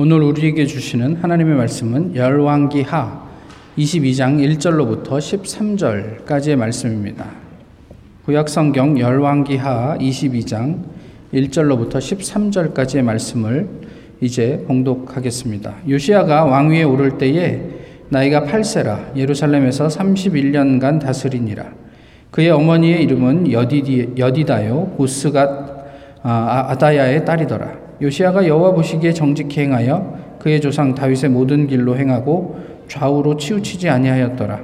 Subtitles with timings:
[0.00, 3.20] 오늘 우리에게 주시는 하나님의 말씀은 열왕기하
[3.76, 7.26] 22장 1절로부터 13절까지의 말씀입니다.
[8.24, 10.84] 구약성경 열왕기하 22장
[11.34, 13.68] 1절로부터 13절까지의 말씀을
[14.20, 15.78] 이제 봉독하겠습니다.
[15.88, 17.60] 요시아가 왕위에 오를 때에
[18.08, 21.72] 나이가 8세라 예루살렘에서 31년간 다스리니라.
[22.30, 25.86] 그의 어머니의 이름은 여디디, 여디다요 보스가
[26.22, 27.87] 아, 아다야의 딸이더라.
[28.00, 34.60] 요시아가 여호와 보시기에 정직히 행하여 그의 조상 다윗의 모든 길로 행하고 좌우로 치우치지 아니하였더라.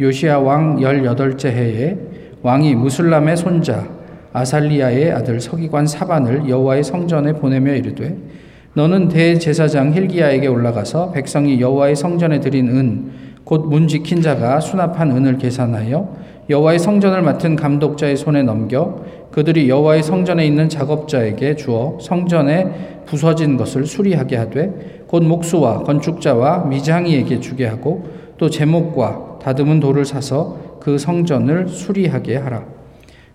[0.00, 1.96] 요시아 왕 18째 해에
[2.42, 3.86] 왕이 무슬람의 손자
[4.32, 8.16] 아살리아의 아들 서기관 사반을 여호와의 성전에 보내며 이르되
[8.74, 15.38] 너는 대제사장 힐기야에게 올라가서 백성이 여호와의 성전에 드린 은 곧 문 지킨 자가 수납한 은을
[15.38, 16.16] 계산하여
[16.48, 23.84] 여호와의 성전을 맡은 감독자의 손에 넘겨 그들이 여호와의 성전에 있는 작업자에게 주어 성전에 부서진 것을
[23.84, 28.04] 수리하게 하되 곧 목수와 건축자와 미장이에게 주게 하고
[28.38, 32.64] 또 제목과 다듬은 돌을 사서 그 성전을 수리하게 하라.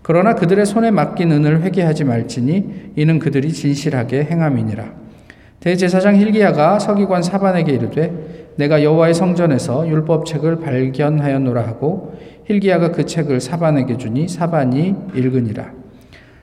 [0.00, 4.86] 그러나 그들의 손에 맡긴 은을 회개하지 말지니 이는 그들이 진실하게 행함이니라.
[5.60, 12.14] 대제사장 힐기야가 서기관 사반에게 이르되 내가 여호와의 성전에서 율법책을 발견하였노라 하고
[12.46, 15.79] 힐기야가 그 책을 사반에게 주니 사반이 읽으니라.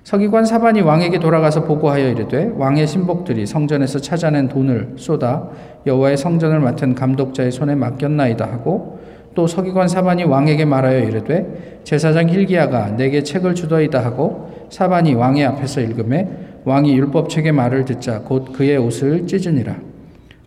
[0.07, 5.49] 서기관 사반이 왕에게 돌아가서 보고하여 이르되 왕의 신복들이 성전에서 찾아낸 돈을 쏟아
[5.85, 8.99] 여호와의 성전을 맡은 감독자의 손에 맡겼나이다 하고
[9.35, 15.81] 또 서기관 사반이 왕에게 말하여 이르되 제사장 힐기야가 내게 책을 주더이다 하고 사반이 왕의 앞에서
[15.81, 16.29] 읽음에
[16.63, 19.75] 왕이 율법책의 말을 듣자 곧 그의 옷을 찢으니라.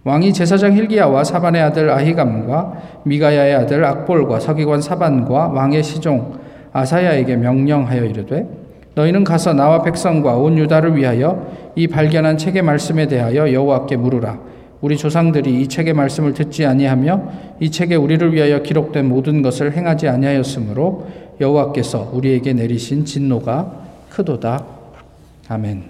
[0.04, 6.38] 왕이 제사장 힐기야와 사반의 아들 아히감과 미가야의 아들 악볼과 서기관 사반과 왕의 시종
[6.72, 8.69] 아사야에게 명령하여 이르되
[9.00, 14.38] 너희는 가서 나와 백성과 온 유다를 위하여 이 발견한 책의 말씀에 대하여 여호와께 물으라.
[14.82, 20.08] 우리 조상들이 이 책의 말씀을 듣지 아니하며 이 책에 우리를 위하여 기록된 모든 것을 행하지
[20.08, 21.06] 아니하였으므로
[21.40, 23.72] 여호와께서 우리에게 내리신 진노가
[24.10, 24.66] 크도다.
[25.48, 25.84] 아멘.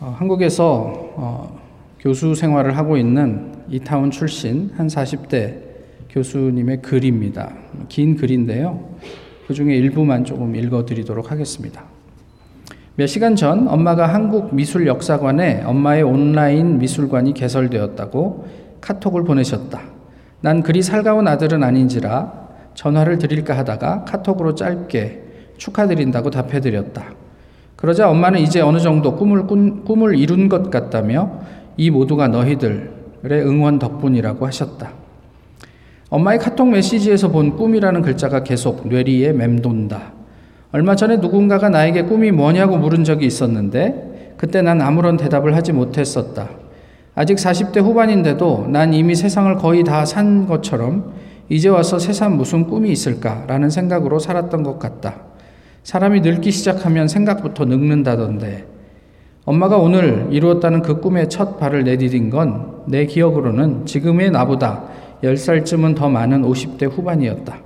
[0.00, 1.60] 어, 한국에서 어,
[1.98, 5.69] 교수 생활을 하고 있는 이타운 출신 한 40대
[6.10, 7.52] 교수님의 글입니다.
[7.88, 8.96] 긴 글인데요.
[9.46, 11.84] 그 중에 일부만 조금 읽어드리도록 하겠습니다.
[12.96, 18.46] 몇 시간 전 엄마가 한국 미술 역사관에 엄마의 온라인 미술관이 개설되었다고
[18.80, 19.80] 카톡을 보내셨다.
[20.40, 25.22] 난 그리 살가운 아들은 아닌지라 전화를 드릴까 하다가 카톡으로 짧게
[25.56, 27.04] 축하드린다고 답해드렸다.
[27.76, 31.40] 그러자 엄마는 이제 어느 정도 꿈을, 꿈을 이룬 것 같다며
[31.76, 32.90] 이 모두가 너희들의
[33.22, 34.99] 응원 덕분이라고 하셨다.
[36.10, 40.12] 엄마의 카톡 메시지에서 본 꿈이라는 글자가 계속 뇌리에 맴돈다.
[40.72, 46.48] 얼마 전에 누군가가 나에게 꿈이 뭐냐고 물은 적이 있었는데 그때 난 아무런 대답을 하지 못했었다.
[47.14, 51.12] 아직 40대 후반인데도 난 이미 세상을 거의 다 산 것처럼
[51.48, 55.16] 이제 와서 세상 무슨 꿈이 있을까라는 생각으로 살았던 것 같다.
[55.82, 58.66] 사람이 늙기 시작하면 생각부터 늙는다던데
[59.44, 64.84] 엄마가 오늘 이루었다는 그 꿈의 첫 발을 내디딘 건 내 기억으로는 지금의 나보다
[65.22, 67.58] 10살쯤은 더 많은 50대 후반이었다.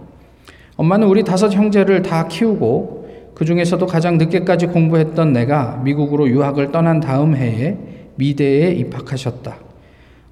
[0.76, 3.04] 엄마는 우리 다섯 형제를 다 키우고
[3.34, 7.76] 그 중에서도 가장 늦게까지 공부했던 내가 미국으로 유학을 떠난 다음 해에
[8.16, 9.56] 미대에 입학하셨다.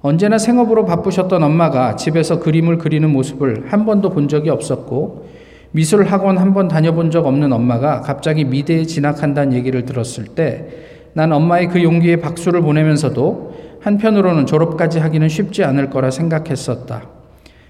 [0.01, 5.27] 언제나 생업으로 바쁘셨던 엄마가 집에서 그림을 그리는 모습을 한 번도 본 적이 없었고
[5.71, 11.31] 미술 학원 한 번 다녀본 적 없는 엄마가 갑자기 미대에 진학한다는 얘기를 들었을 때 난
[11.31, 17.03] 엄마의 그 용기에 박수를 보내면서도 한편으로는 졸업까지 하기는 쉽지 않을 거라 생각했었다.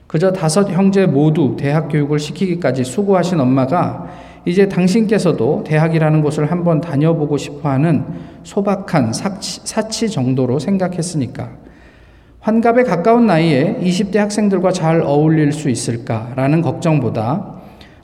[0.07, 4.07] 그저 다섯 형제 모두 대학 교육을 시키기까지 수고하신 엄마가
[4.45, 8.05] 이제 당신께서도 대학이라는 곳을 한번 다녀보고 싶어 하는
[8.43, 11.49] 소박한 사치, 사치 정도로 생각했으니까
[12.41, 17.53] 환갑에 가까운 나이에 20대 학생들과 잘 어울릴 수 있을까라는 걱정보다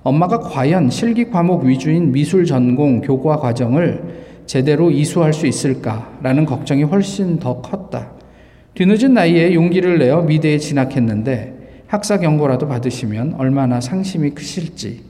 [0.02, 7.38] 엄마가 과연 실기 과목 위주인 미술 전공 교과 과정을 제대로 이수할 수 있을까라는 걱정이 훨씬
[7.38, 8.08] 더 컸다.
[8.74, 15.04] 뒤늦은 나이에 용기를 내어 미대에 진학했는데 학사 경고라도 받으시면 얼마나 상심이 크실지,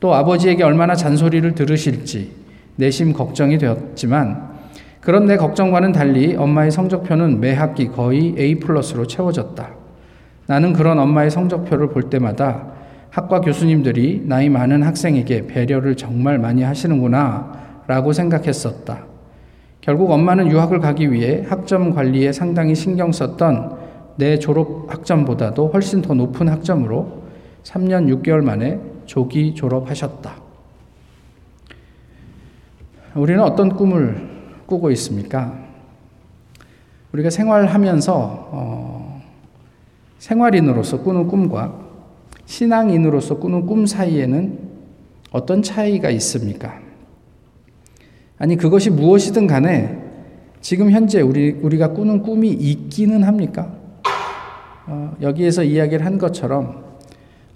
[0.00, 2.32] 또 아버지에게 얼마나 잔소리를 들으실지
[2.76, 4.50] 내심 걱정이 되었지만,
[5.00, 9.66] 그런 내 걱정과는 달리 엄마의 성적표는 매 학기 거의 A 플러스로 채워졌다.
[10.46, 12.66] 나는 그런 엄마의 성적표를 볼 때마다
[13.08, 19.04] 학과 교수님들이 나이 많은 학생에게 배려를 정말 많이 하시는구나 라고 생각했었다.
[19.80, 23.78] 결국 엄마는 유학을 가기 위해 학점 관리에 상당히 신경 썼던
[24.16, 27.24] 내 졸업 학점보다도 훨씬 더 높은 학점으로
[27.64, 30.32] 3년 6개월 만에 조기 졸업하셨다.
[33.14, 34.28] 우리는 어떤 꿈을
[34.66, 35.58] 꾸고 있습니까?
[37.12, 39.22] 우리가 생활하면서 어,
[40.18, 41.80] 생활인으로서 꾸는 꿈과
[42.46, 44.58] 신앙인으로서 꾸는 꿈 사이에는
[45.30, 46.83] 어떤 차이가 있습니까?
[48.44, 49.98] 아니 그것이 무엇이든 간에
[50.60, 53.72] 지금 현재 우리 우리가 꾸는 꿈이 있기는 합니까?
[54.86, 56.84] 어, 여기에서 이야기를 한 것처럼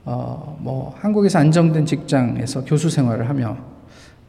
[0.07, 3.59] 어, 뭐 한국에서 안정된 직장에서 교수 생활을 하며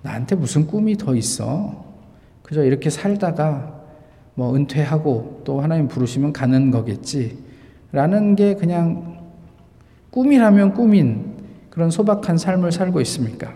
[0.02, 1.86] 나한테 무슨 꿈이 더 있어?
[2.44, 3.80] 그저 이렇게 살다가
[4.36, 7.38] 뭐 은퇴하고 또 하나님 부르시면 가는 거겠지.
[7.94, 9.30] 라는 게 그냥
[10.12, 11.38] 꿈이라면 꿈인
[11.70, 13.54] 그런 소박한 삶을 살고 있습니까?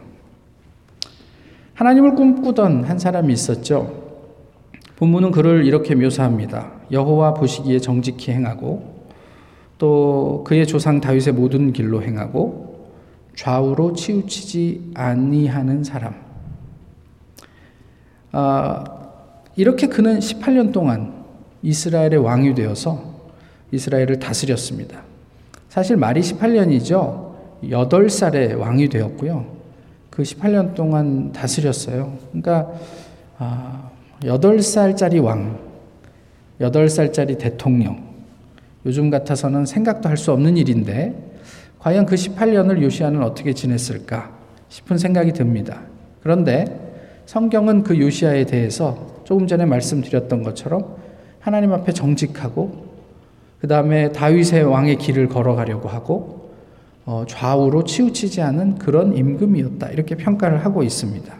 [1.73, 4.03] 하나님을 꿈꾸던 한 사람이 있었죠.
[4.97, 6.71] 본문은 그를 이렇게 묘사합니다.
[6.91, 8.93] 여호와 보시기에 정직히 행하고
[9.77, 12.91] 또 그의 조상 다윗의 모든 길로 행하고
[13.35, 16.15] 좌우로 치우치지 아니하는 사람.
[18.31, 18.83] 아,
[19.55, 21.23] 이렇게 그는 18년 동안
[21.63, 23.13] 이스라엘의 왕이 되어서
[23.71, 25.01] 이스라엘을 다스렸습니다.
[25.69, 27.33] 사실 말이 18년이죠.
[27.63, 29.62] 8살에 왕이 되었고요.
[30.13, 32.13] 그 18년 동안 다스렸어요.
[32.27, 32.71] 그러니까
[33.39, 33.89] 아,
[34.21, 35.57] 8살짜리 왕,
[36.61, 38.13] 8살짜리 대통령.
[38.85, 41.15] 요즘 같아서는 생각도 할 수 없는 일인데
[41.79, 44.29] 과연 그 18년을 요시아는 어떻게 지냈을까
[44.69, 45.81] 싶은 생각이 듭니다.
[46.21, 46.65] 그런데
[47.25, 50.95] 성경은 그 요시아에 대해서 조금 전에 말씀드렸던 것처럼
[51.39, 52.85] 하나님 앞에 정직하고
[53.59, 56.42] 그 다음에 다윗의 왕의 길을 걸어가려고 하고
[57.05, 59.89] 어, 좌우로 치우치지 않은 그런 임금이었다.
[59.89, 61.33] 이렇게 평가를 하고 있습니다.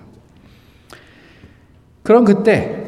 [2.03, 2.83] 그런 그때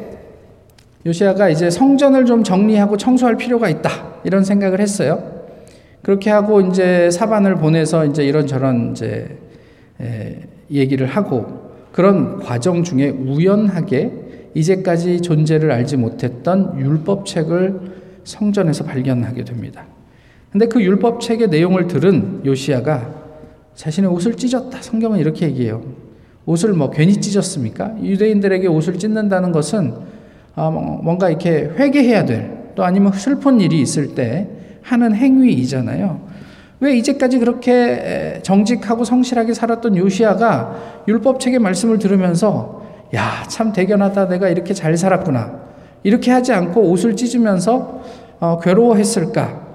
[1.06, 3.90] 요시아가 이제 성전을 좀 정리하고 청소할 필요가 있다.
[4.24, 5.36] 이런 생각을 했어요.
[6.02, 9.38] 그렇게 하고 이제 사반을 보내서 이제 이런저런 이제
[10.00, 17.80] 에, 얘기를 하고 그런 과정 중에 우연하게 이제까지 존재를 알지 못했던 율법책을
[18.24, 19.86] 성전에서 발견하게 됩니다.
[20.56, 23.10] 근데 그 율법책의 내용을 들은 요시아가
[23.74, 24.80] 자신의 옷을 찢었다.
[24.80, 25.82] 성경은 이렇게 얘기해요.
[26.46, 27.96] 옷을 뭐 괜히 찢었습니까?
[28.02, 29.92] 유대인들에게 옷을 찢는다는 것은
[30.54, 34.48] 아, 뭐 뭔가 이렇게 회개해야 될 또 아니면 슬픈 일이 있을 때
[34.82, 36.20] 하는 행위이잖아요.
[36.78, 42.82] 왜 이제까지 그렇게 정직하고 성실하게 살았던 요시아가 율법책의 말씀을 들으면서
[43.14, 44.28] 야, 참 대견하다.
[44.28, 45.66] 내가 이렇게 잘 살았구나.
[46.02, 48.02] 이렇게 하지 않고 옷을 찢으면서
[48.38, 49.65] 어, 괴로워했을까?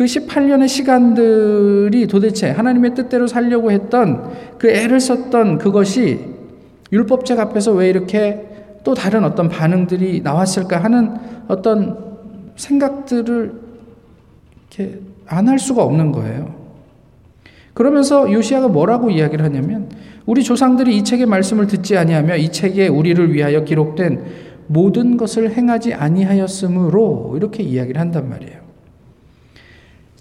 [0.00, 6.20] 그 18년의 시간들이 도대체 하나님의 뜻대로 살려고 했던 그 애를 썼던 그것이
[6.90, 8.48] 율법책 앞에서 왜 이렇게
[8.82, 11.16] 또 다른 어떤 반응들이 나왔을까 하는
[11.48, 12.16] 어떤
[12.56, 13.52] 생각들을
[14.70, 16.54] 이렇게 안 할 수가 없는 거예요.
[17.74, 19.90] 그러면서 요시아가 뭐라고 이야기를 하냐면
[20.24, 24.24] 우리 조상들이 이 책의 말씀을 듣지 아니하며 이 책에 우리를 위하여 기록된
[24.66, 28.69] 모든 것을 행하지 아니하였으므로 이렇게 이야기를 한단 말이에요.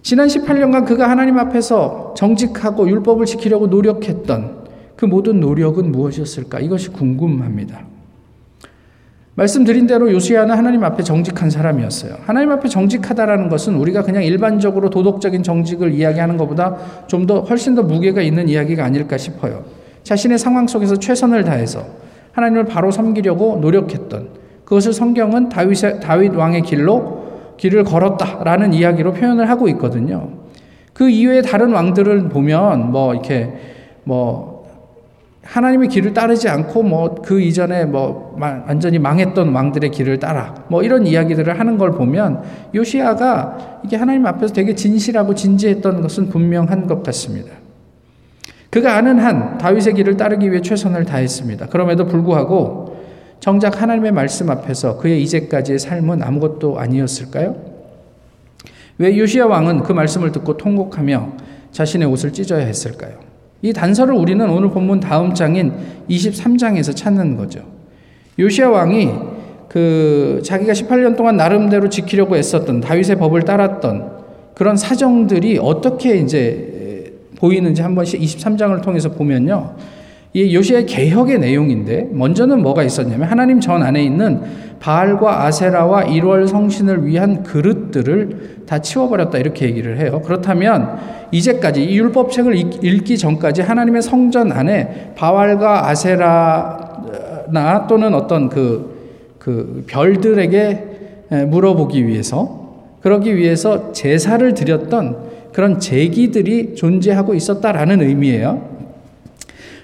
[0.10, 4.66] 지난 18년간 그가 하나님 앞에서 정직하고 율법을 지키려고 노력했던
[4.96, 6.62] 그 모든 노력은 무엇이었을까?
[6.62, 7.82] 이것이 궁금합니다.
[9.36, 12.16] 말씀드린 대로 요시아는 하나님 앞에 정직한 사람이었어요.
[12.26, 17.84] 하나님 앞에 정직하다라는 것은 우리가 그냥 일반적으로 도덕적인 정직을 이야기하는 것보다 좀 더 훨씬 더
[17.84, 19.64] 무게가 있는 이야기가 아닐까 싶어요.
[20.02, 21.86] 자신의 상황 속에서 최선을 다해서
[22.32, 24.30] 하나님을 바로 섬기려고 노력했던
[24.66, 27.19] 그것을 성경은 다윗 왕의 길로
[27.60, 30.30] 길을 걸었다라는 이야기로 표현을 하고 있거든요.
[30.94, 33.54] 그 이외에 다른 왕들을 보면 뭐 이렇게
[34.04, 34.50] 뭐
[35.44, 41.06] 하나님의 길을 따르지 않고 뭐 그 이전에 뭐 완전히 망했던 왕들의 길을 따라 뭐 이런
[41.06, 42.42] 이야기들을 하는 걸 보면
[42.74, 47.52] 요시아가 이게 하나님 앞에서 되게 진실하고 진지했던 것은 분명한 것 같습니다.
[48.70, 51.68] 그가 아는 한 다윗의 길을 따르기 위해 최선을 다했습니다.
[51.68, 52.89] 그럼에도 불구하고
[53.40, 57.56] 정작 하나님의 말씀 앞에서 그의 이제까지의 삶은 아무것도 아니었을까요?
[58.98, 61.34] 왜 요시야 왕은 그 말씀을 듣고 통곡하며
[61.72, 63.14] 자신의 옷을 찢어야 했을까요?
[63.62, 65.74] 이 단서를 우리는 오늘 본문 다음 장인
[66.10, 67.62] 23장에서 찾는 거죠.
[68.38, 69.10] 요시야 왕이
[69.70, 74.20] 그 자기가 18년 동안 나름대로 지키려고 애썼던 다윗의 법을 따랐던
[74.56, 79.76] 그런 사정들이 어떻게 이제 보이는지 한 번씩 23장을 통해서 보면요.
[80.34, 84.42] 이 요시의 개혁의 내용인데 먼저는 뭐가 있었냐면 하나님 전 안에 있는
[84.80, 90.22] 바알과 아세라와 1월 성신을 위한 그릇들을 다 치워버렸다 이렇게 얘기를 해요.
[90.24, 90.98] 그렇다면
[91.32, 100.86] 이제까지 이 율법책을 읽기 전까지 하나님의 성전 안에 바알과 아세라나 또는 어떤 그, 그 별들에게
[101.48, 102.60] 물어보기 위해서
[103.02, 108.80] 그러기 위해서 제사를 드렸던 그런 제기들이 존재하고 있었다라는 의미예요.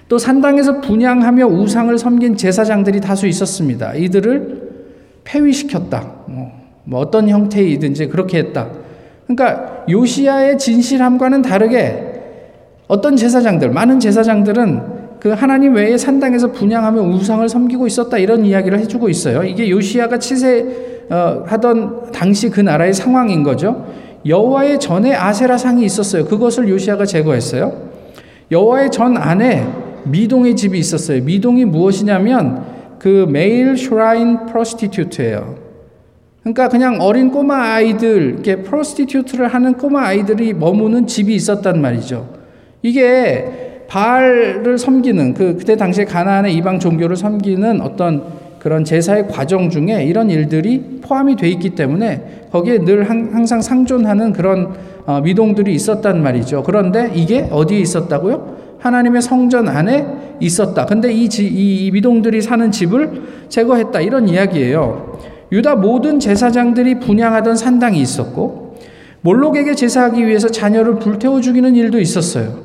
[0.08, 3.94] 또 산당에서 분양하며 우상을 섬긴 제사장들이 다수 있었습니다.
[3.94, 4.66] 이들을
[5.24, 6.12] 폐위시켰다.
[6.26, 6.52] 뭐,
[6.84, 8.68] 뭐 어떤 형태이든지 그렇게 했다.
[9.26, 12.12] 그러니까 요시아의 진실함과는 다르게
[12.86, 19.08] 어떤 제사장들, 많은 제사장들은 그 하나님 외에 산당에서 분양하며 우상을 섬기고 있었다 이런 이야기를 해주고
[19.08, 19.42] 있어요.
[19.42, 23.86] 이게 요시아가 치세 어, 하던 당시 그 나라의 상황인 거죠.
[24.24, 26.26] 여호와의 전에 아세라 상이 있었어요.
[26.26, 27.72] 그것을 요시아가 제거했어요.
[28.50, 29.66] 여호와의 전 안에
[30.06, 31.22] 미동의 집이 있었어요.
[31.22, 32.64] 미동이 무엇이냐면
[32.98, 35.56] 그 male shrine prostitute예요.
[36.40, 42.28] 그러니까 그냥 어린 꼬마 아이들, 이렇게 prostitute를 하는 꼬마 아이들이 머무는 집이 있었단 말이죠.
[42.82, 48.22] 이게 바알을 섬기는 그 그때 당시에 가나안의 이방 종교를 섬기는 어떤
[48.58, 54.74] 그런 제사의 과정 중에 이런 일들이 포함이 돼 있기 때문에 거기에 늘 항상 상존하는 그런
[55.04, 56.64] 어, 미동들이 있었단 말이죠.
[56.64, 58.56] 그런데 이게 어디에 있었다고요?
[58.86, 60.06] 하나님의 성전 안에
[60.40, 60.86] 있었다.
[60.86, 64.00] 근데 이, 지, 이 미동들이 사는 집을 제거했다.
[64.00, 65.18] 이런 이야기예요.
[65.52, 68.76] 유다 모든 제사장들이 분양하던 산당이 있었고
[69.20, 72.58] 몰록에게 제사하기 위해서 자녀를 불태워 죽이는 일도 있었어요.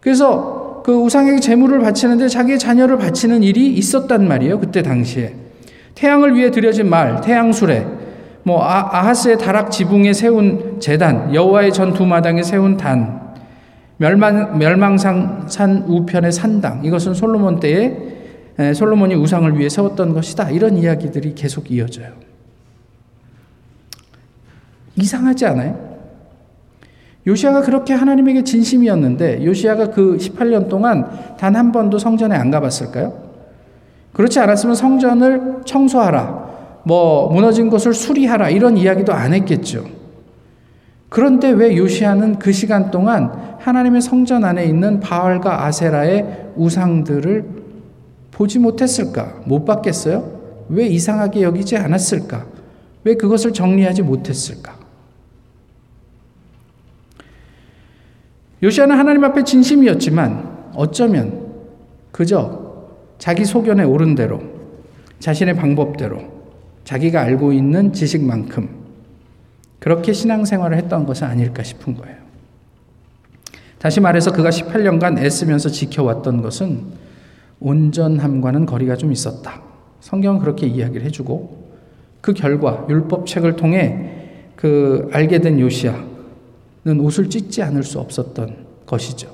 [0.00, 4.58] 그래서 그 우상에게 제물을 바치는데 자기의 자녀를 바치는 일이 있었단 말이에요.
[4.60, 5.34] 그때 당시에.
[5.94, 7.86] 태양을 위해 드려진 말, 태양수레,
[8.42, 13.29] 뭐 아, 하스의 다락 지붕에 세운 재단, 여호와의 전 두 마당에 세운 단,
[14.00, 16.82] 멸망 멸망산 우편의 산당.
[16.86, 20.50] 이것은 솔로몬 때에 솔로몬이 우상을 위해 세웠던 것이다.
[20.50, 22.08] 이런 이야기들이 계속 이어져요.
[24.96, 25.90] 이상하지 않아요?
[27.26, 33.30] 요시아가 그렇게 하나님에게 진심이었는데 요시아가 그 18년 동안 단 한 번도 성전에 안 가봤을까요?
[34.14, 39.99] 그렇지 않았으면 성전을 청소하라, 뭐 무너진 것을 수리하라 이런 이야기도 안 했겠죠.
[41.10, 47.44] 그런데 왜 요시아는 그 시간 동안 하나님의 성전 안에 있는 바알과 아세라의 우상들을
[48.30, 49.42] 보지 못했을까?
[49.44, 50.40] 못 봤겠어요?
[50.68, 52.46] 왜 이상하게 여기지 않았을까?
[53.02, 54.78] 왜 그것을 정리하지 못했을까?
[58.62, 61.48] 요시아는 하나님 앞에 진심이었지만 어쩌면
[62.12, 62.86] 그저
[63.18, 64.40] 자기 소견에 오른 대로
[65.18, 66.22] 자신의 방법대로
[66.84, 68.79] 자기가 알고 있는 지식만큼
[69.80, 72.16] 그렇게 신앙생활을 했던 것은 아닐까 싶은 거예요.
[73.78, 76.84] 다시 말해서 그가 18년간 애쓰면서 지켜왔던 것은
[77.60, 79.62] 온전함과는 거리가 좀 있었다.
[80.00, 81.70] 성경은 그렇게 이야기를 해주고
[82.20, 84.12] 그 결과 율법책을 통해
[84.54, 86.10] 그 알게 된 요시아
[86.84, 89.28] 는 옷을 찢지 않을 수 없었던 것이죠.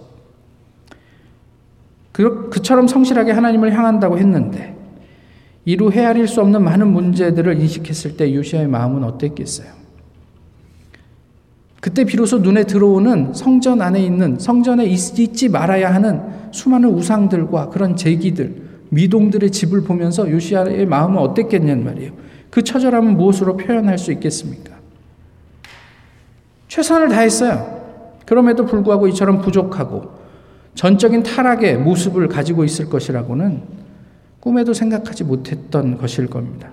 [2.10, 4.74] 그, 그처럼 성실하게 하나님을 향한다고 했는데
[5.64, 9.85] 이루 헤아릴 수 없는 많은 문제들을 인식했을 때 요시아의 마음은 어땠겠어요?
[11.86, 18.60] 그때 비로소 눈에 들어오는 성전 안에 있는 성전에 있지 말아야 하는 수많은 우상들과 그런 제기들,
[18.88, 22.10] 미동들의 집을 보면서 요시아의 마음은 어땠겠냐는 말이에요.
[22.50, 24.74] 그 처절함은 무엇으로 표현할 수 있겠습니까?
[26.66, 28.18] 최선을 다했어요.
[28.26, 30.10] 그럼에도 불구하고 이처럼 부족하고
[30.74, 33.62] 전적인 타락의 모습을 가지고 있을 것이라고는
[34.40, 36.70] 꿈에도 생각하지 못했던 것일 겁니다.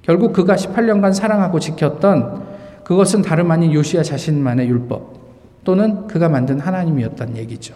[0.00, 2.51] 결국 그가 18년간 사랑하고 지켰던
[2.84, 5.20] 그것은 다름 아닌 요시아 자신만의 율법
[5.64, 7.74] 또는 그가 만든 하나님이었단 얘기죠.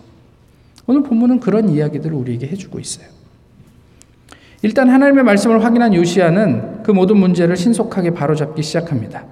[0.86, 3.06] 오늘 본문은 그런 이야기들을 우리에게 해주고 있어요.
[4.62, 9.24] 일단 하나님의 말씀을 확인한 요시아는 그 모든 문제를 신속하게 바로잡기 시작합니다.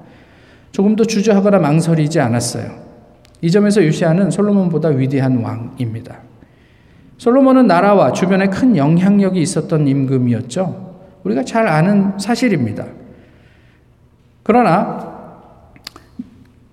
[0.73, 2.85] 조금도 주저하거나 망설이지 않았어요.
[3.41, 6.19] 이 점에서 요시아는 솔로몬보다 위대한 왕입니다.
[7.19, 10.95] 솔로몬은 나라와 주변에 큰 영향력이 있었던 임금이었죠.
[11.25, 12.87] 우리가 잘 아는 사실입니다.
[14.43, 15.14] 그러나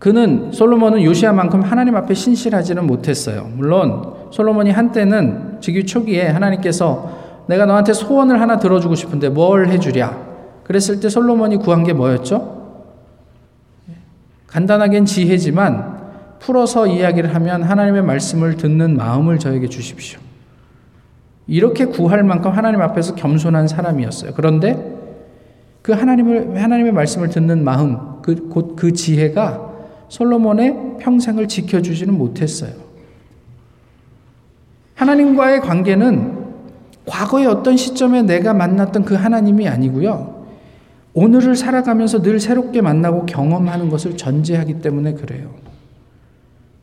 [0.02, 3.52] 그는 솔로몬은 요시아만큼 하나님 앞에 신실하지는 못했어요.
[3.54, 10.18] 물론 솔로몬이 한때는 즉위 초기에 하나님께서 내가 너한테 소원을 하나 들어주고 싶은데 뭘 해주랴?
[10.64, 12.80] 그랬을 때 솔로몬이 구한 게 뭐였죠?
[14.48, 16.00] 간단하겐 지혜지만
[16.40, 20.20] 풀어서 이야기를 하면 하나님의 말씀을 듣는 마음을 저에게 주십시오.
[21.46, 24.32] 이렇게 구할 만큼 하나님 앞에서 겸손한 사람이었어요.
[24.36, 24.98] 그런데
[25.84, 29.70] 그 하나님을 하나님의 말씀을 듣는 마음, 그 곧그 그 지혜가
[30.12, 32.74] 솔로몬의 평생을 지켜주지는 못했어요.
[34.96, 36.38] 하나님과의 관계는
[37.06, 40.46] 과거의 어떤 시점에 내가 만났던 그 하나님이 아니고요.
[41.14, 45.50] 오늘을 살아가면서 늘 새롭게 만나고 경험하는 것을 전제하기 때문에 그래요.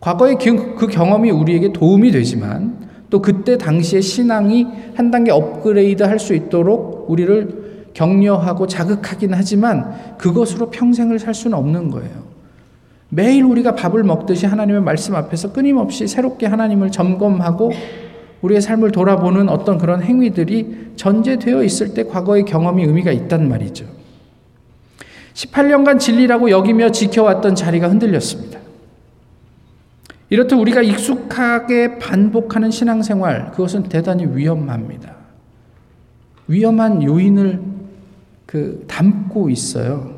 [0.01, 6.35] 과거의 그 경험이 우리에게 도움이 되지만 또 그때 당시의 신앙이 한 단계 업그레이드 할 수
[6.35, 12.28] 있도록 우리를 격려하고 자극하긴 하지만 그것으로 평생을 살 수는 없는 거예요.
[13.11, 17.73] 매일 우리가 밥을 먹듯이 하나님의 말씀 앞에서 끊임없이 새롭게 하나님을 점검하고
[18.43, 23.87] 우리의 삶을 돌아보는 어떤 그런 행위들이 전제되어 있을 때 과거의 경험이 의미가 있단 말이죠.
[25.35, 28.59] 18년간 진리라고 여기며 지켜왔던 자리가 흔들렸습니다.
[30.31, 35.17] 이렇듯 우리가 익숙하게 반복하는 신앙생활, 그것은 대단히 위험합니다.
[36.49, 37.61] 위험한 요인을
[38.45, 40.18] 그 담고 있어요.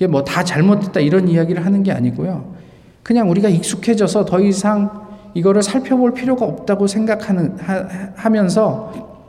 [0.00, 2.54] 이게 뭐 다 잘못됐다 이런 이야기를 하는 게 아니고요.
[3.02, 9.20] 그냥 우리가 익숙해져서 더 이상 이거를 살펴볼 필요가 없다고 생각하는 하, 하면서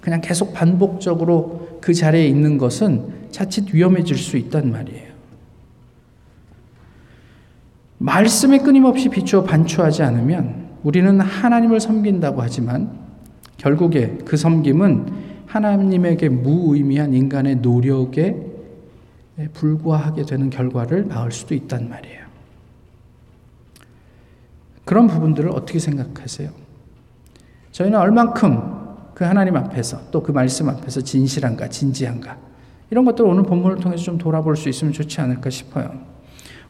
[0.00, 5.10] 그냥 계속 반복적으로 그 자리에 있는 것은 자칫 위험해질 수 있단 말이에요.
[7.98, 12.92] 말씀에 끊임없이 비추어 반추하지 않으면 우리는 하나님을 섬긴다고 하지만
[13.56, 15.06] 결국에 그 섬김은
[15.46, 18.49] 하나님에게 무의미한 인간의 노력에
[19.48, 22.20] 불과하게 되는 결과를 낳을 수도 있단 말이에요.
[24.84, 26.50] 그런 부분들을 어떻게 생각하세요?
[27.72, 28.80] 저희는 얼만큼
[29.14, 32.38] 그 하나님 앞에서 또 그 말씀 앞에서 진실한가, 진지한가
[32.90, 35.92] 이런 것들 오늘 본문을 통해서 좀 돌아볼 수 있으면 좋지 않을까 싶어요.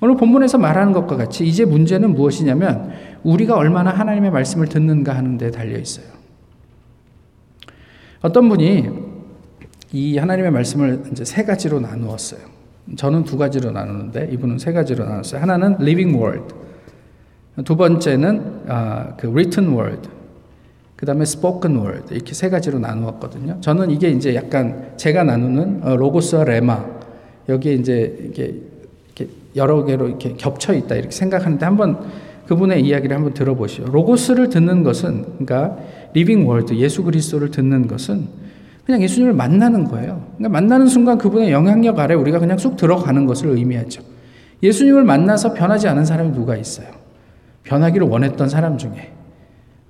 [0.01, 5.51] 오늘 본문에서 말하는 것과 같이 이제 문제는 무엇이냐면 우리가 얼마나 하나님의 말씀을 듣는가 하는 데
[5.51, 6.07] 달려 있어요.
[8.23, 8.89] 어떤 분이
[9.93, 12.60] 이 하나님의 말씀을 이제 세 가지로 나누었어요.
[12.97, 15.41] 저는 두 가지로 나누는데 이분은 세 가지로 나눴어요.
[15.41, 16.55] 하나는 living word.
[17.65, 20.09] 두 번째는 아, 그 written word,
[20.97, 23.61] 그 다음에 spoken word 이렇게 세 가지로 나누었거든요.
[23.61, 26.85] 저는 이게 이제 약간 제가 나누는 어, 로고스와 레마
[27.49, 28.61] 여기에 이제 이렇게
[29.57, 31.99] 여러 개로 이렇게 겹쳐 있다 이렇게 생각하는데 한번
[32.47, 33.87] 그분의 이야기를 한번 들어보시오.
[33.87, 35.79] 로고스를 듣는 것은 그러니까
[36.15, 38.27] living word 예수 그리스도를 듣는 것은
[38.91, 40.27] 그냥 예수님을 만나는 거예요.
[40.37, 44.03] 그러니까 만나는 순간 그분의 영향력 아래 우리가 그냥 쑥 들어가는 것을 의미하죠.
[44.65, 46.89] 예수님을 만나서 변하지 않은 사람이 누가 있어요?
[47.63, 49.13] 변하기를 원했던 사람 중에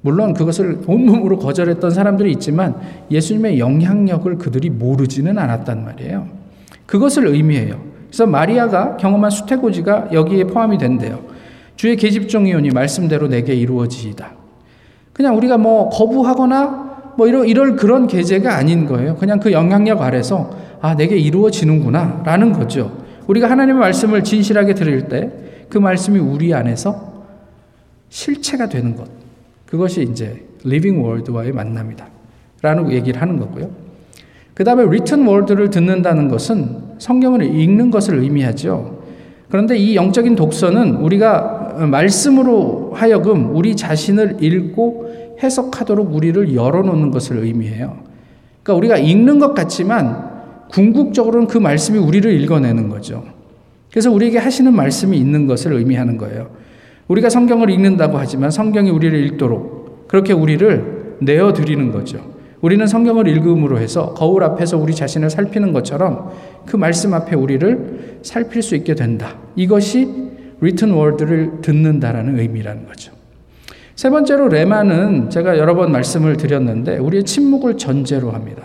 [0.03, 2.75] 물론 그것을 온몸으로 거절했던 사람들이 있지만
[3.11, 6.29] 예수님의 영향력을 그들이 모르지는 않았단 말이에요.
[6.85, 7.81] 그것을 의미해요.
[8.09, 11.21] 그래서 마리아가 경험한 수태고지가 여기에 포함이 된대요.
[11.77, 14.33] 주의 계집종이오니 말씀대로 내게 이루어지이다.
[15.15, 16.90] 그냥 우리가 뭐 거부하거나
[17.21, 19.17] 뭐 이럴, 이럴 그런 계제가 아닌 거예요.
[19.17, 22.97] 그냥 그 영향력 아래서 아, 내게 이루어지는구나 라는 거죠.
[23.27, 27.25] 우리가 하나님의 말씀을 진실하게 들을 때 그 말씀이 우리 안에서
[28.09, 29.07] 실체가 되는 것.
[29.67, 32.07] 그것이 이제 living word와의 만남이다.
[32.61, 33.71] 라는 얘기를 하는 거고요.
[34.53, 38.99] 그 다음에 written word를 듣는다는 것은 성경을 읽는 것을 의미하죠.
[39.49, 47.99] 그런데 이 영적인 독서는 우리가 말씀으로 하여금 우리 자신을 읽고 해석하도록 우리를 열어놓는 것을 의미해요.
[48.63, 50.31] 그러니까 우리가 읽는 것 같지만
[50.71, 53.25] 궁극적으로는 그 말씀이 우리를 읽어내는 거죠.
[53.91, 56.51] 그래서 우리에게 하시는 말씀이 있는 것을 의미하는 거예요.
[57.09, 62.21] 우리가 성경을 읽는다고 하지만 성경이 우리를 읽도록 그렇게 우리를 내어드리는 거죠.
[62.61, 66.31] 우리는 성경을 읽음으로 해서 거울 앞에서 우리 자신을 살피는 것처럼
[66.67, 69.39] 그 말씀 앞에 우리를 살필 수 있게 된다.
[69.57, 70.07] 이것이
[70.61, 73.13] written word를 듣는다라는 의미라는 거죠.
[74.01, 78.63] 세 번째로 레마는 제가 여러 번 말씀을 드렸는데 우리의 침묵을 전제로 합니다.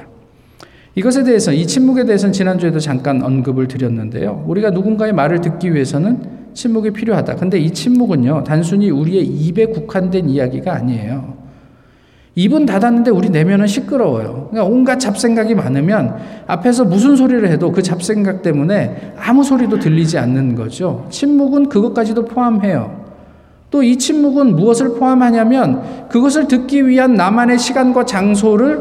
[0.96, 4.46] 이것에 대해서 이 침묵에 대해서는 지난주에도 잠깐 언급을 드렸는데요.
[4.48, 6.22] 우리가 누군가의 말을 듣기 위해서는
[6.54, 7.36] 침묵이 필요하다.
[7.36, 11.34] 근데 이 침묵은요, 단순히 우리의 입에 국한된 이야기가 아니에요.
[12.36, 14.48] 입은 닫았는데 우리 내면은 시끄러워요.
[14.52, 16.16] 그러니까 온갖 잡생각이 많으면
[16.48, 21.06] 앞에서 무슨 소리를 해도 그 잡생각 때문에 아무 소리도 들리지 않는 거죠.
[21.10, 23.05] 침묵은 그것까지도 포함해요.
[23.72, 28.80] 또 이 침묵은 무엇을 포함하냐면 그것을 듣기 위한 나만의 시간과 장소를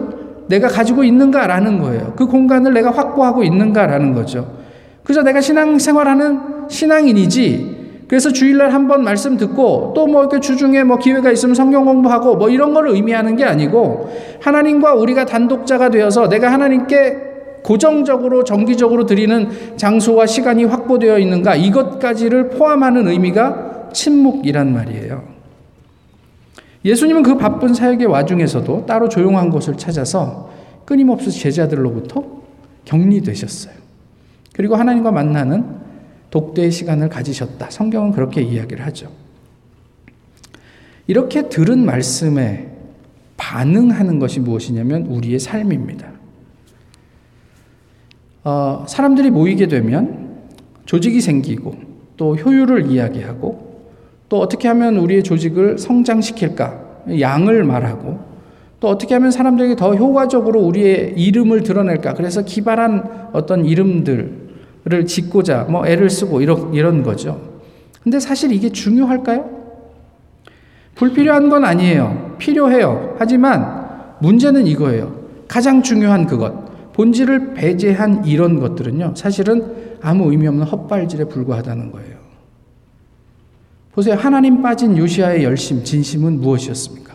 [0.48, 2.12] 내가 가지고 있는가라는 거예요.
[2.16, 4.46] 그 공간을 내가 확보하고 있는가라는 거죠.
[5.02, 7.84] 그래서 내가 신앙생활하는 신앙인이지.
[8.06, 12.36] 그래서 주일날 한 번 말씀 듣고 또 뭐 이렇게 주중에 뭐 기회가 있으면 성경 공부하고
[12.36, 14.10] 뭐 이런 걸 의미하는 게 아니고
[14.42, 17.16] 하나님과 우리가 단독자가 되어서 내가 하나님께
[17.64, 23.63] 고정적으로 정기적으로 드리는 장소와 시간이 확보되어 있는가 이것까지를 포함하는 의미가
[23.94, 25.24] 침묵이란 말이에요.
[26.84, 30.52] 예수님은 그 바쁜 사역의 와중에서도 따로 조용한 곳을 찾아서
[30.84, 32.22] 끊임없이 제자들로부터
[32.84, 33.74] 격리되셨어요.
[34.52, 35.64] 그리고 하나님과 만나는
[36.30, 37.70] 독대의 시간을 가지셨다.
[37.70, 39.10] 성경은 그렇게 이야기를 하죠.
[41.06, 42.70] 이렇게 들은 말씀에
[43.36, 46.12] 반응하는 것이 무엇이냐면 우리의 삶입니다.
[48.44, 50.34] 어, 사람들이 모이게 되면
[50.84, 51.74] 조직이 생기고
[52.16, 53.63] 또 효율을 이야기하고
[54.28, 56.80] 또 어떻게 하면 우리의 조직을 성장시킬까
[57.20, 58.18] 양을 말하고
[58.80, 64.44] 또 어떻게 하면 사람들에게 더 효과적으로 우리의 이름을 드러낼까 그래서 기발한 어떤 이름들
[64.86, 67.40] 를 짓고자 뭐 애를 쓰고 이런, 이런 거죠.
[68.02, 69.48] 근데 사실 이게 중요할까요?
[70.94, 72.36] 불필요한 건 아니에요.
[72.38, 73.16] 필요해요.
[73.18, 75.24] 하지만 문제는 이거예요.
[75.48, 76.92] 가장 중요한 그것.
[76.92, 79.14] 본질을 배제한 이런 것들은요.
[79.16, 82.13] 사실은 아무 의미 없는 헛발질에 불과하다는 거예요.
[83.94, 84.16] 보세요.
[84.16, 87.14] 하나님 빠진 요시아의 열심, 진심은 무엇이었습니까?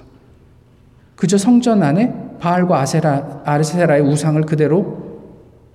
[1.16, 5.10] 그저 성전 안에 바알과 아세라, 아세라의 우상을 그대로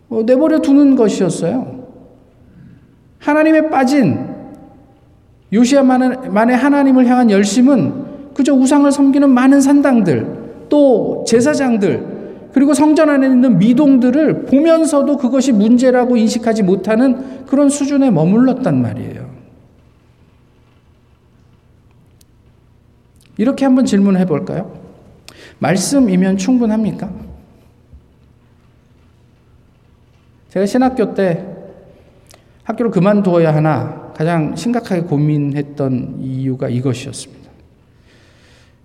[0.09, 1.85] 어, 내버려 두는 것이었어요.
[3.19, 4.35] 하나님에 빠진
[5.53, 12.15] 요시아만의 하나님을 향한 열심은 그저 우상을 섬기는 많은 산당들, 또 제사장들,
[12.53, 19.24] 그리고 성전 안에 있는 미동들을 보면서도 그것이 문제라고 인식하지 못하는 그런 수준에 머물렀단 말이에요.
[23.37, 24.73] 이렇게 한번 질문해 볼까요?
[25.59, 27.11] 말씀이면 충분합니까?
[30.51, 31.47] 제가 신학교 때
[32.63, 37.51] 학교를 그만두어야 하나 가장 심각하게 고민했던 이유가 이것이었습니다.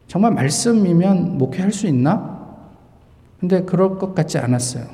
[0.08, 2.40] 정말 말씀이면 목회할 수 있나?
[3.40, 4.86] 근데 그럴 것 같지 않았어요.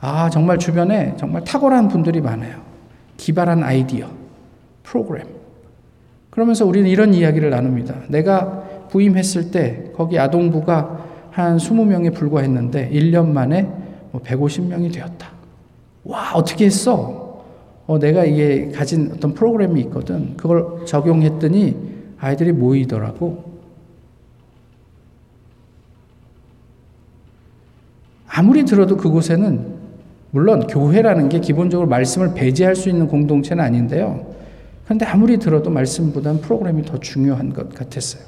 [0.00, 2.60] 아, 정말 주변에 정말 탁월한 분들이 많아요.
[3.16, 4.08] 기발한 아이디어,
[4.82, 5.26] 프로그램.
[6.38, 8.02] 그러면서 우리는 이런 이야기를 나눕니다.
[8.06, 13.68] 내가 부임했을 때 거기 아동부가 한 20명에 불과했는데 1년 만에
[14.12, 15.32] 150명이 뭐 되었다.
[16.04, 17.42] 와, 어떻게 했어?
[17.88, 20.36] 어, 내가 이게 가진 어떤 프로그램이 있거든.
[20.36, 21.76] 그걸 적용했더니
[22.20, 23.42] 아이들이 모이더라고.
[28.28, 29.74] 아무리 들어도 그곳에는
[30.30, 34.37] 물론 교회라는 게 기본적으로 말씀을 배제할 수 있는 공동체는 아닌데요.
[34.88, 38.22] 그런데 아무리 들어도 말씀보다는 프로그램이 더 중요한 것 같았어요.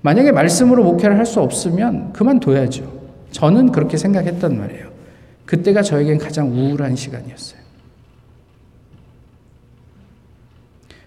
[0.00, 2.90] 만약에 말씀으로 목회를 할 수 없으면 그만둬야죠.
[3.30, 4.88] 저는 그렇게 생각했단 말이에요.
[5.44, 7.60] 그때가 저에겐 가장 우울한 시간이었어요.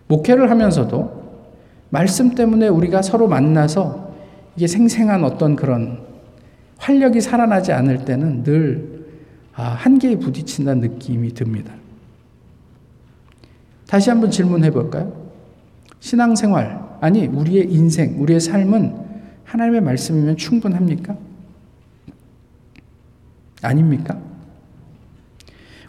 [0.08, 1.24] 목회를 하면서도
[1.90, 4.14] 말씀 때문에 우리가 서로 만나서
[4.56, 6.00] 이게 생생한 어떤 그런
[6.78, 9.08] 활력이 살아나지 않을 때는 늘
[9.56, 11.74] 아, 한계에 부딪힌다는 느낌이 듭니다.
[13.88, 15.14] 다시 한번 질문해 볼까요?
[16.00, 18.96] 신앙생활, 아니, 우리의 인생, 우리의 삶은
[19.46, 21.16] 하나님의 말씀이면 충분합니까?
[23.62, 24.18] 아닙니까?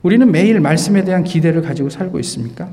[0.03, 2.71] 우리는 매일 말씀에 대한 기대를 가지고 살고 있습니까?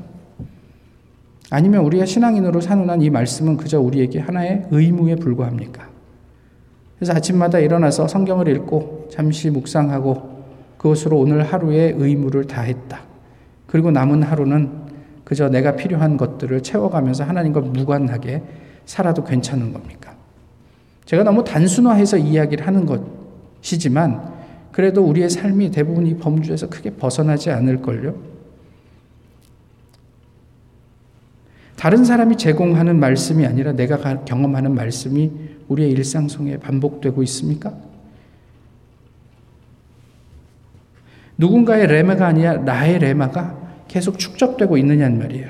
[1.50, 5.88] 아니면 우리가 신앙인으로 사는 한 이 말씀은 그저 우리에게 하나의 의무에 불과합니까?
[6.96, 10.44] 그래서 아침마다 일어나서 성경을 읽고 잠시 묵상하고
[10.78, 13.00] 그것으로 오늘 하루의 의무를 다했다.
[13.66, 14.81] 그리고 남은 하루는
[15.32, 18.42] 그저 내가 필요한 것들을 채워가면서 하나님과 무관하게
[18.84, 20.14] 살아도 괜찮은 겁니까?
[21.06, 24.30] 제가 너무 단순화해서 이야기를 하는 것이지만
[24.72, 28.14] 그래도 우리의 삶이 대부분 이 범주에서 크게 벗어나지 않을걸요?
[31.76, 35.32] 다른 사람이 제공하는 말씀이 아니라 내가 경험하는 말씀이
[35.68, 37.72] 우리의 일상 속에 반복되고 있습니까?
[41.38, 43.61] 누군가의 레마가 아니라 나의 레마가
[43.92, 45.48] 계속 축적되고 있느냐는 말이에요.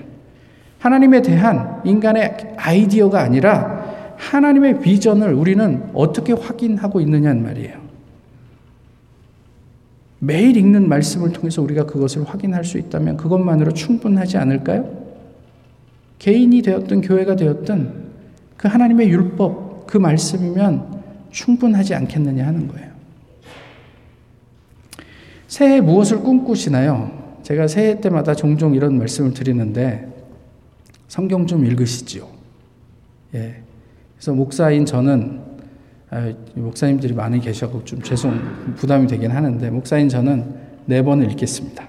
[0.80, 7.80] 하나님에 대한 인간의 아이디어가 아니라 하나님의 비전을 우리는 어떻게 확인하고 있느냐는 말이에요.
[10.18, 14.90] 매일 읽는 말씀을 통해서 우리가 그것을 확인할 수 있다면 그것만으로 충분하지 않을까요?
[16.18, 18.02] 개인이 되었든 교회가 되었든
[18.56, 21.00] 그 하나님의 율법, 그 말씀이면
[21.30, 22.90] 충분하지 않겠느냐 하는 거예요.
[25.46, 27.21] 새해 무엇을 꿈꾸시나요?
[27.42, 30.08] 제가 새해 때마다 종종 이런 말씀을 드리는데
[31.08, 32.26] 성경 좀 읽으시지요.
[33.34, 33.62] 예.
[34.16, 35.40] 그래서 목사인 저는
[36.10, 38.38] 아, 목사님들이 많이 계셔서 좀 죄송,
[38.76, 41.88] 부담이 되긴 하는데, 목사인 저는 네 번을 읽겠습니다.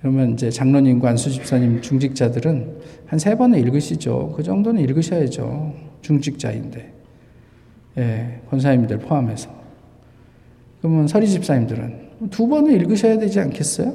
[0.00, 2.76] 그러면 이제 장로님과 안수 집사님 중직자들은
[3.06, 4.34] 한 세 번을 읽으시죠.
[4.36, 5.74] 그 정도는 읽으셔야죠.
[6.02, 6.92] 중직자인데.
[7.98, 9.48] 예, 권사님들 포함해서.
[10.80, 13.94] 그러면 서리 집사님들은 두 번을 읽으셔야 되지 않겠어요?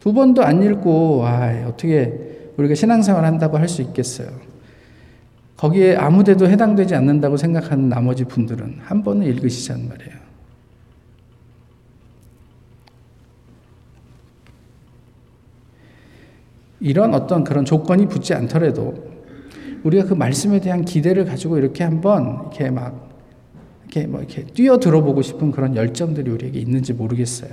[0.00, 2.12] 두 번도 안 읽고, 아, 어떻게
[2.56, 4.28] 우리가 신앙생활 한다고 할 수 있겠어요?
[5.56, 10.24] 거기에 아무 데도 해당되지 않는다고 생각하는 나머지 분들은 한 번은 읽으시자는 말이에요.
[16.80, 18.94] 이런 어떤 그런 조건이 붙지 않더라도
[19.84, 23.13] 우리가 그 말씀에 대한 기대를 가지고 이렇게 한번 이렇게 막
[23.94, 27.50] 이렇게 뭐 이렇게 뛰어 들어보고 싶은 그런 열정들이 우리에게 있는지 모르겠어요.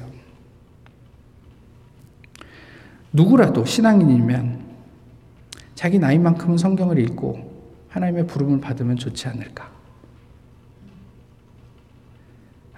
[3.14, 4.62] 누구라도 신앙인이면
[5.76, 7.52] 자기 나이만큼은 성경을 읽고
[7.90, 9.70] 하나님의 부름을 받으면 좋지 않을까.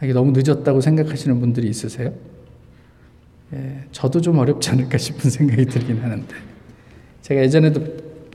[0.03, 2.13] 이게 너무 늦었다고 생각하시는 분들이 있으세요?
[3.53, 6.35] 예, 저도 좀 어렵지 않을까 싶은 생각이 들긴 하는데.
[7.21, 7.81] 제가 예전에도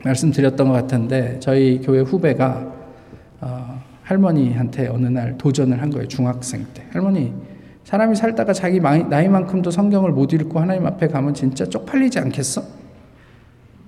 [0.03, 2.75] 말씀드렸던 것 같은데 저희 교회 후배가
[3.41, 3.78] 어,
[4.09, 6.09] 할머니한테 어느 날 도전을 한 거예요.
[6.09, 6.83] 중학생 때.
[6.93, 7.35] 할머니,
[7.85, 12.63] 사람이 살다가 자기 나이만큼도 성경을 못 읽고 하나님 앞에 가면 진짜 쪽팔리지 않겠어?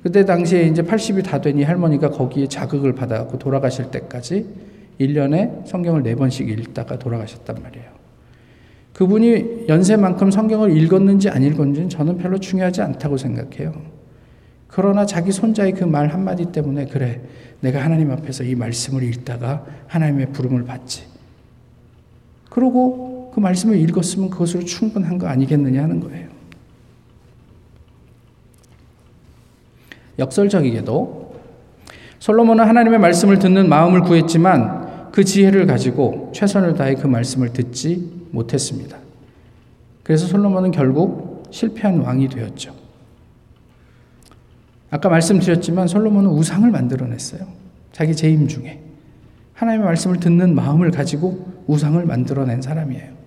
[0.02, 4.46] 그때 당시에 이제 80이 다 되니 할머니가 거기에 자극을 받아갖고 돌아가실 때까지
[5.00, 7.86] 1년에 성경을 4번씩 읽다가 돌아가셨단 말이에요.
[8.92, 13.99] 그분이 연세만큼 성경을 읽었는지 안 읽었는지는 저는 별로 중요하지 않다고 생각해요.
[14.70, 17.20] 그러나 자기 손자의 그 말 한마디 때문에 그래
[17.60, 21.04] 내가 하나님 앞에서 이 말씀을 읽다가 하나님의 부름을 받지.
[22.48, 26.28] 그러고 그 말씀을 읽었으면 그것으로 충분한 거 아니겠느냐 하는 거예요.
[30.18, 31.34] 역설적이게도
[32.18, 38.98] 솔로몬은 하나님의 말씀을 듣는 마음을 구했지만 그 지혜를 가지고 최선을 다해 그 말씀을 듣지 못했습니다.
[40.02, 42.79] 그래서 솔로몬은 결국 실패한 왕이 되었죠.
[44.90, 47.42] 아까 말씀드렸지만 솔로몬은 우상을 만들어냈어요.
[47.92, 48.80] 자기 재임 중에.
[49.54, 53.20] 하나님의 말씀을 듣는 마음을 가지고 우상을 만들어낸 사람이에요.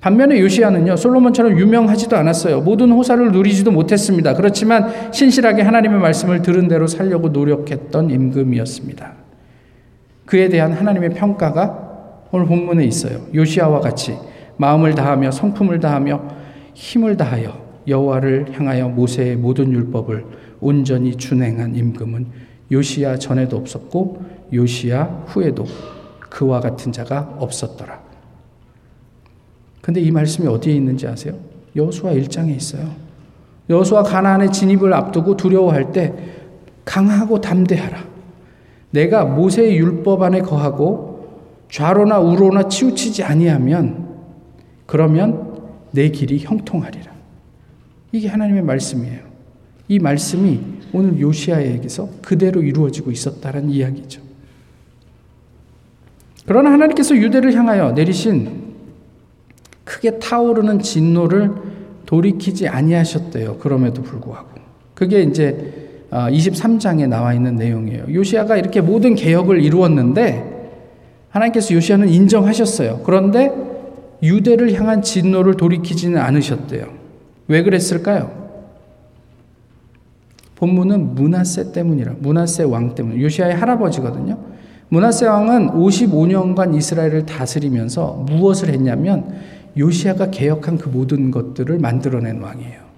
[0.00, 2.62] 반면에 요시아는요, 솔로몬처럼 유명하지도 않았어요.
[2.62, 4.34] 모든 호사를 누리지도 못했습니다.
[4.34, 9.12] 그렇지만 신실하게 하나님의 말씀을 들은 대로 살려고 노력했던 임금이었습니다.
[10.24, 11.90] 그에 대한 하나님의 평가가
[12.32, 13.20] 오늘 본문에 있어요.
[13.34, 14.16] 요시아와 같이
[14.56, 16.22] 마음을 다하며 성품을 다하며
[16.74, 20.24] 힘을 다하여 여호와를 향하여 모세의 모든 율법을
[20.60, 22.26] 온전히 준행한 임금은
[22.70, 25.66] 요시야 전에도 없었고 요시야 후에도
[26.20, 28.00] 그와 같은 자가 없었더라.
[29.80, 31.34] 근데 이 말씀이 어디에 있는지 아세요?
[31.74, 32.94] 여호수아 1장에 있어요.
[33.68, 36.14] 여호수아 가나안의 진입을 앞두고 두려워할 때
[36.84, 38.04] 강하고 담대하라.
[38.90, 41.10] 내가 모세의 율법 안에 거하고
[41.70, 44.08] 좌로나 우로나 치우치지 아니하면
[44.86, 45.60] 그러면
[45.92, 47.12] 내 길이 형통하리라.
[48.12, 49.29] 이게 하나님의 말씀이에요.
[49.90, 50.60] 이 말씀이
[50.92, 54.22] 오늘 요시아에게서 그대로 이루어지고 있었다는 이야기죠.
[56.46, 58.70] 그러나 하나님께서 유대를 향하여 내리신
[59.82, 61.50] 크게 타오르는 진노를
[62.06, 63.58] 돌이키지 아니하셨대요.
[63.58, 64.50] 그럼에도 불구하고.
[64.94, 68.14] 그게 이제 23장에 아, 나와 있는 내용이에요.
[68.14, 70.78] 요시아가 이렇게 모든 개혁을 이루었는데
[71.30, 73.00] 하나님께서 요시아는 인정하셨어요.
[73.04, 73.52] 그런데
[74.22, 76.86] 유대를 향한 진노를 돌이키지는 않으셨대요.
[77.48, 78.39] 왜 그랬을까요?
[80.60, 82.16] 본문은 문하세 때문이라.
[82.20, 83.20] 문하세 왕 때문.
[83.20, 84.36] 요시아의 할아버지거든요.
[84.90, 89.34] 문하세 왕은 55년간 이스라엘을 다스리면서 무엇을 했냐면
[89.78, 92.90] 요시아가 개혁한 그 모든 것들을 만들어낸 왕이에요.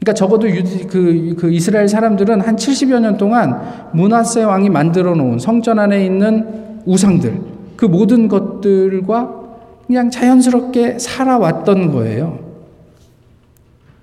[0.00, 5.38] 그러니까 적어도 유디, 그, 그 이스라엘 사람들은 한 70여 년 동안 문하세 왕이 만들어 놓은
[5.38, 7.40] 성전 안에 있는 우상들,
[7.76, 9.42] 그 모든 것들과
[9.86, 12.38] 그냥 자연스럽게 살아왔던 거예요.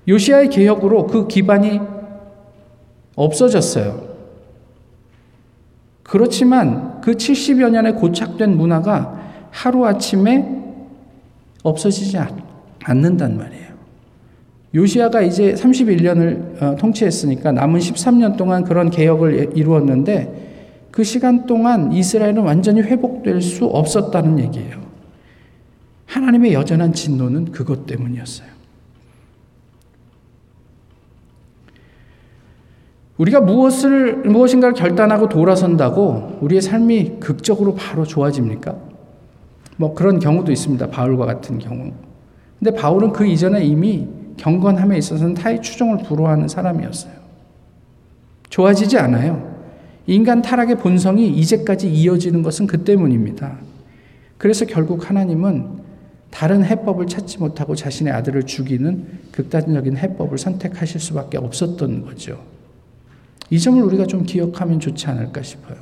[0.07, 1.79] 요시아의 개혁으로 그 기반이
[3.15, 4.11] 없어졌어요.
[6.03, 10.61] 그렇지만 그 70여 년에 고착된 문화가 하루아침에
[11.63, 12.17] 없어지지
[12.83, 13.71] 않는단 말이에요.
[14.73, 22.39] 요시아가 이제 31년을 어, 통치했으니까 남은 13년 동안 그런 개혁을 이루었는데 그 시간 동안 이스라엘은
[22.39, 24.81] 완전히 회복될 수 없었다는 얘기예요.
[26.05, 28.50] 하나님의 여전한 진노는 그것 때문이었어요.
[33.21, 38.75] 우리가 무엇을 무엇인가를 결단하고 돌아선다고 우리의 삶이 극적으로 바로 좋아집니까?
[39.77, 40.87] 뭐 그런 경우도 있습니다.
[40.89, 41.91] 바울과 같은 경우.
[42.57, 44.07] 근데 바울은 그 이전에 이미
[44.37, 47.13] 경건함에 있어서는 타의 추종을 불허하는 사람이었어요.
[48.49, 49.51] 좋아지지 않아요.
[50.07, 53.57] 인간 타락의 본성이 이제까지 이어지는 것은 그 때문입니다.
[54.39, 55.81] 그래서 결국 하나님은
[56.31, 62.39] 다른 해법을 찾지 못하고 자신의 아들을 죽이는 극단적인 해법을 선택하실 수밖에 없었던 거죠.
[63.51, 65.77] 이 점을 우리가 좀 기억하면 좋지 않을까 싶어요.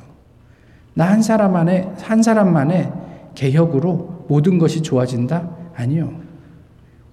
[0.92, 2.92] 나 한 사람만의, 한 사람만의
[3.34, 5.48] 개혁으로 모든 것이 좋아진다?
[5.76, 6.12] 아니요.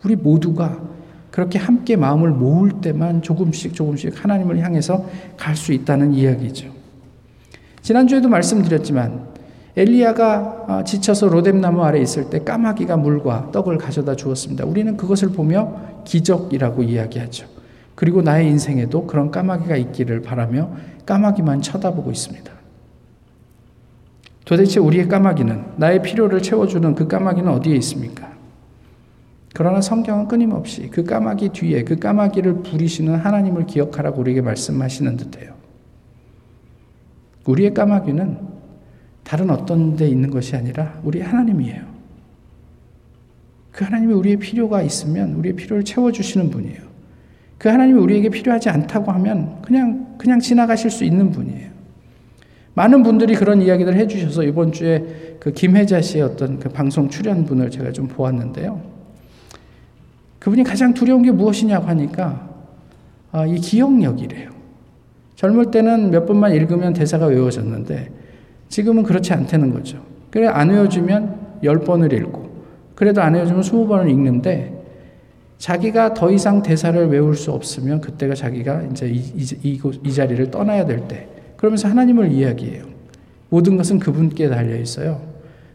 [0.04, 0.80] 우리 모두가
[1.32, 5.06] 그렇게 함께 마음을 모을 때만 조금씩 조금씩 하나님을 향해서
[5.38, 6.70] 갈 수 있다는 이야기죠.
[7.84, 9.28] 지난주에도 말씀드렸지만
[9.76, 14.66] 엘리야가 아, 지쳐서 로뎀나무 아래 있을 때 까마귀가 물과 떡을 가져다 주었습니다.
[14.66, 17.46] 우리는 그것을 보며 기적이라고 이야기하죠.
[17.98, 20.70] 그리고 나의 인생에도 그런 까마귀가 있기를 바라며
[21.08, 22.54] 까마귀만 쳐다보고 있습니다.
[24.46, 28.32] 도대체 우리의 까마귀는 나의 필요를 채워주는 그 까마귀는 어디에 있습니까?
[29.56, 35.56] 그러나 성경은 끊임없이 그 까마귀 뒤에 그 까마귀를 부리시는 하나님을 기억하라고 우리에게 말씀하시는 듯해요.
[37.46, 38.38] 우리의 까마귀는
[39.24, 41.84] 다른 어떤 데 있는 것이 아니라 우리 하나님이에요.
[43.72, 46.87] 그 하나님이 우리의 필요가 있으면 우리의 필요를 채워주시는 분이에요.
[47.58, 51.70] 그 하나님이 우리에게 필요하지 않다고 하면 그냥 그냥 지나가실 수 있는 분이에요.
[52.74, 57.92] 많은 분들이 그런 이야기를 해주셔서 이번 주에 그 김혜자 씨의 어떤 그 방송 출연분을 제가
[57.92, 58.82] 좀 보았는데요.
[60.40, 62.48] 그분이 가장 두려운 게 무엇이냐고 하니까
[63.32, 64.52] 아, 이 기억력이래요.
[65.36, 68.12] 젊을 때는 몇 번만 읽으면 대사가 외워졌는데
[68.70, 70.04] 지금은 그렇지 않다는 거죠.
[70.30, 72.48] 그래 안 외워주면 열 번을 읽고
[72.94, 74.77] 그래도 안 외워주면 스무 번을 읽는데
[75.58, 80.52] 자기가 더 이상 대사를 외울 수 없으면 그때가 자기가 이제 이, 이, 이, 이 자리를
[80.52, 81.28] 떠나야 될 때.
[81.58, 82.86] 그러면서 하나님을 이야기해요.
[83.50, 85.22] 모든 것은 그분께 달려 있어요.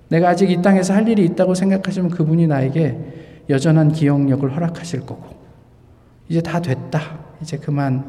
[0.09, 2.97] 내가 아직 이 땅에서 할 일이 있다고 생각하시면 그분이 나에게
[3.51, 5.25] 여전한 기억력을 허락하실 거고,
[6.29, 7.19] 이제 다 됐다.
[7.41, 8.05] 이제 그만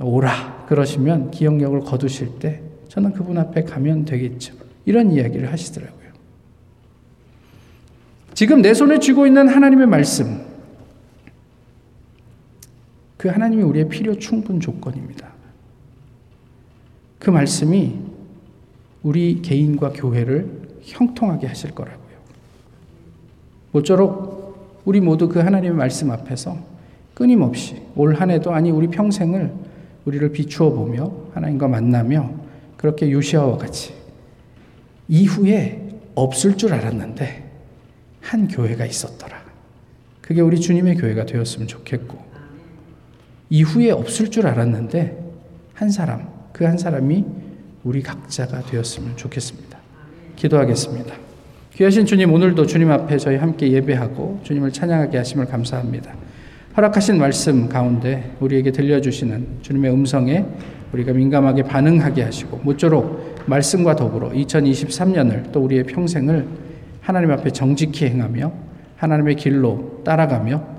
[0.00, 0.66] 오라.
[0.68, 4.54] 그러시면 기억력을 거두실 때 저는 그분 앞에 가면 되겠죠.
[4.84, 6.08] 이런 이야기를 하시더라고요.
[8.34, 10.47] 지금 내 손에 쥐고 있는 하나님의 말씀,
[13.18, 15.28] 그 하나님이 우리의 필요 충분 조건입니다.
[17.18, 17.98] 그 말씀이
[19.02, 21.98] 우리 개인과 교회를 형통하게 하실 거라고요.
[23.72, 26.56] 모쪼록 우리 모두 그 하나님의 말씀 앞에서
[27.14, 29.52] 끊임없이 올 한 해도 아니 우리 평생을
[30.04, 32.30] 우리를 비추어 보며 하나님과 만나며
[32.76, 33.92] 그렇게 요시아와 같이
[35.08, 37.50] 이후에 없을 줄 알았는데
[38.20, 39.42] 한 교회가 있었더라.
[40.22, 42.27] 그게 우리 주님의 교회가 되었으면 좋겠고
[43.50, 45.18] 이후에 없을 줄 알았는데
[45.74, 47.24] 한 사람, 그 한 사람이
[47.84, 49.78] 우리 각자가 되었으면 좋겠습니다.
[50.36, 51.14] 기도하겠습니다.
[51.74, 56.12] 귀하신 주님, 오늘도 주님 앞에 저희 함께 예배하고 주님을 찬양하게 하심을 감사합니다.
[56.76, 60.44] 허락하신 말씀 가운데 우리에게 들려주시는 주님의 음성에
[60.92, 66.46] 우리가 민감하게 반응하게 하시고 모쪼록 말씀과 더불어 2023년을 또 우리의 평생을
[67.00, 68.52] 하나님 앞에 정직히 행하며
[68.96, 70.77] 하나님의 길로 따라가며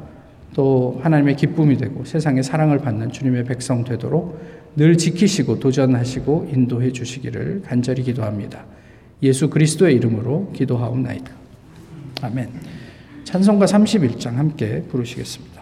[0.54, 4.40] 또 하나님의 기쁨이 되고 세상의 사랑을 받는 주님의 백성 되도록
[4.76, 8.66] 늘 지키시고 도전하시고 인도해 주시기를 간절히 기도합니다.
[9.22, 11.32] 예수 그리스도의 이름으로 기도하옵나이다.
[12.22, 12.50] 아멘.
[13.24, 15.59] 찬송가 31장 함께 부르시겠습니다.